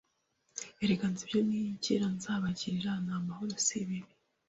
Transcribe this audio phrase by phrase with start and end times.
[0.83, 2.91] Erega nzi ibyo nibwira nzabagirira!
[3.05, 4.09] Ni amahoro si bibi,